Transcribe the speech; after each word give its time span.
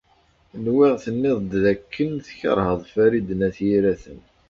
Nwiɣ 0.63 0.95
tenniḍ-d 1.03 1.51
dakken 1.63 2.11
tkeṛheḍ 2.25 2.79
Farid 2.93 3.29
n 3.33 3.41
At 3.47 3.57
Yiraten. 3.67 4.19